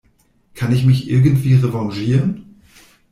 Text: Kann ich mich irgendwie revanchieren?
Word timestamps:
Kann 0.55 0.73
ich 0.73 0.83
mich 0.83 1.11
irgendwie 1.11 1.53
revanchieren? 1.53 2.59